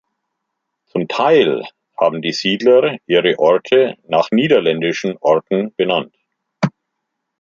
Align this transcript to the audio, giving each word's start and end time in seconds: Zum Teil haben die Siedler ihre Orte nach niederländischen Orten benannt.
Zum 0.87 1.07
Teil 1.07 1.63
haben 1.95 2.23
die 2.23 2.31
Siedler 2.31 2.97
ihre 3.05 3.37
Orte 3.37 3.97
nach 4.07 4.31
niederländischen 4.31 5.15
Orten 5.19 5.75
benannt. 5.75 6.17